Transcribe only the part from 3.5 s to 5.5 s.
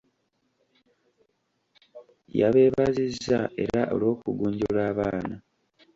era olw'okugunjula abaana.